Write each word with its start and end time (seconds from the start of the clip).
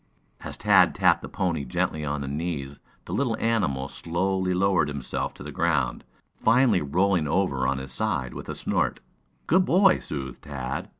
As 0.39 0.57
Tad 0.57 0.95
tapped 0.95 1.21
the 1.21 1.29
pony 1.29 1.63
gently 1.63 2.03
on 2.03 2.21
the 2.21 2.27
knees 2.27 2.79
the 3.05 3.13
little 3.13 3.37
animal 3.37 3.87
slowly 3.87 4.51
lowered 4.51 4.87
himself 4.87 5.31
to 5.35 5.43
the 5.43 5.51
ground, 5.51 6.03
finally 6.35 6.81
rolling 6.81 7.27
over 7.27 7.67
on 7.67 7.77
his 7.77 7.91
side 7.93 8.33
with 8.33 8.49
a 8.49 8.55
snort. 8.55 8.99
"Good 9.45 9.63
boy," 9.65 9.99
soothed 9.99 10.41
Tad. 10.41 10.89